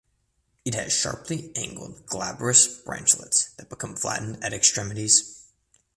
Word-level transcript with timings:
It 0.65 0.73
has 0.73 0.93
sharply 0.93 1.51
angled 1.55 2.07
glabrous 2.07 2.65
branchlets 2.65 3.51
that 3.57 3.69
become 3.69 3.95
flattened 3.95 4.43
at 4.43 4.51
extremities. 4.51 5.45